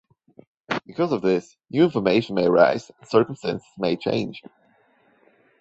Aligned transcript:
Because 0.87 1.11
of 1.11 1.21
this, 1.21 1.55
new 1.69 1.83
information 1.83 2.33
may 2.33 2.47
arise 2.47 2.89
and 2.99 3.07
circumstances 3.07 3.67
may 3.77 3.97
change. 3.97 4.41